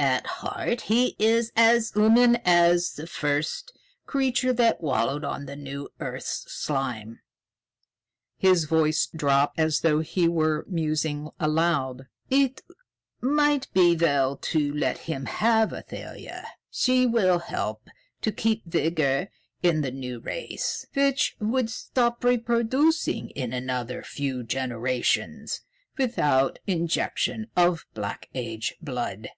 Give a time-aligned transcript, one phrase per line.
[0.00, 5.54] At heart he is as human as the first man creature that wallowed in the
[5.54, 7.20] new earth's slime."
[8.36, 12.08] His voice dropped as though he were musing aloud.
[12.28, 12.62] "It
[13.20, 16.48] might be well to let him have Athalia.
[16.68, 17.84] She will help
[18.22, 19.28] to keep vigor
[19.62, 25.60] in the new race, which would stop reproducing in another few generations
[25.96, 29.28] without the injection of Black Age blood."